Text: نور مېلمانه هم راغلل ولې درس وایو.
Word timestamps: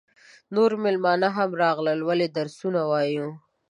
نور 0.55 0.71
مېلمانه 0.83 1.29
هم 1.37 1.49
راغلل 1.61 1.99
ولې 2.07 2.27
درس 2.37 2.57
وایو. 2.91 3.27